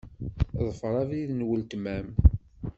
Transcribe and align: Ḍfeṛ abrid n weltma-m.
Ḍfeṛ 0.67 0.93
abrid 1.01 1.31
n 1.33 1.45
weltma-m. 1.47 2.07